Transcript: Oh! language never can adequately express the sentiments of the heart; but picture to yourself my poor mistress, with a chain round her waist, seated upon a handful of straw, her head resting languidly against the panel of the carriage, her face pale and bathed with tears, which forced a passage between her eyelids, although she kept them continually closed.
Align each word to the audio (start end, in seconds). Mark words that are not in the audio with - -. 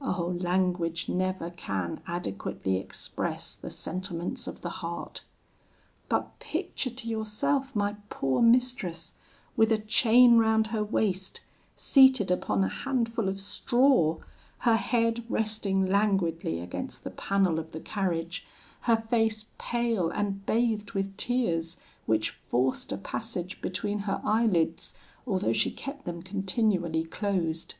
Oh! 0.00 0.36
language 0.38 1.08
never 1.08 1.50
can 1.50 2.02
adequately 2.06 2.76
express 2.76 3.52
the 3.56 3.68
sentiments 3.68 4.46
of 4.46 4.60
the 4.60 4.68
heart; 4.78 5.22
but 6.08 6.38
picture 6.38 6.88
to 6.90 7.08
yourself 7.08 7.74
my 7.74 7.96
poor 8.08 8.40
mistress, 8.42 9.14
with 9.56 9.72
a 9.72 9.78
chain 9.78 10.38
round 10.38 10.68
her 10.68 10.84
waist, 10.84 11.40
seated 11.74 12.30
upon 12.30 12.62
a 12.62 12.68
handful 12.68 13.28
of 13.28 13.40
straw, 13.40 14.18
her 14.58 14.76
head 14.76 15.24
resting 15.28 15.84
languidly 15.88 16.60
against 16.60 17.02
the 17.02 17.10
panel 17.10 17.58
of 17.58 17.72
the 17.72 17.80
carriage, 17.80 18.46
her 18.82 18.98
face 19.10 19.46
pale 19.58 20.10
and 20.10 20.46
bathed 20.46 20.92
with 20.92 21.16
tears, 21.16 21.80
which 22.06 22.30
forced 22.30 22.92
a 22.92 22.96
passage 22.96 23.60
between 23.60 23.98
her 24.06 24.20
eyelids, 24.22 24.96
although 25.26 25.52
she 25.52 25.72
kept 25.72 26.04
them 26.04 26.22
continually 26.22 27.02
closed. 27.02 27.74